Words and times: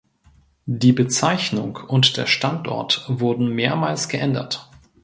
Die 0.65 0.93
Bezeichnung 0.93 1.75
und 1.75 2.17
der 2.17 2.25
Standort 2.25 3.05
wurden 3.07 3.49
mehrmals 3.53 4.09
geändert. 4.09 4.67